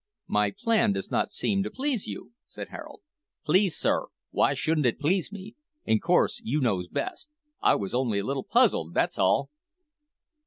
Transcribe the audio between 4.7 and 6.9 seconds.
it please me? In course you knows